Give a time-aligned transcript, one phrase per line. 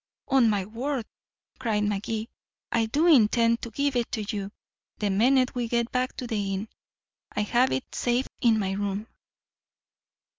[0.29, 1.05] "On my word,"
[1.59, 2.27] cried Magee,
[2.71, 4.51] "I do intend to give it to you.
[4.97, 6.69] The minute we get back to the inn.
[7.33, 9.05] I have it safe in my room."